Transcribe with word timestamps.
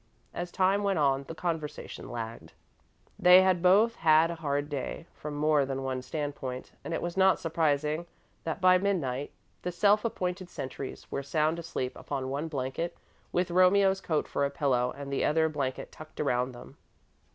As 0.33 0.51
time 0.51 0.81
went 0.81 0.97
on, 0.97 1.25
the 1.27 1.35
conversation 1.35 2.09
lagged. 2.09 2.53
They 3.19 3.43
had 3.43 3.61
both 3.61 3.97
had 3.97 4.31
a 4.31 4.41
hard 4.41 4.67
day, 4.67 5.05
from 5.13 5.35
more 5.35 5.63
than 5.63 5.83
one 5.83 6.01
standpoint, 6.01 6.71
and 6.83 6.91
it 6.91 7.03
was 7.03 7.15
not 7.15 7.37
surprising 7.39 8.07
that 8.43 8.59
by 8.59 8.79
midnight, 8.79 9.31
the 9.61 9.71
self 9.71 10.03
appointed 10.03 10.49
sentries 10.49 11.05
were 11.11 11.21
sound 11.21 11.59
asleep 11.59 11.95
upon 11.95 12.29
one 12.31 12.47
blanket, 12.47 12.97
with 13.31 13.51
Romeo's 13.51 14.01
coat 14.01 14.27
for 14.27 14.43
a 14.43 14.49
pillow 14.49 14.91
and 14.97 15.13
the 15.13 15.23
other 15.23 15.47
blanket 15.49 15.91
tucked 15.91 16.19
around 16.19 16.53
them. 16.53 16.77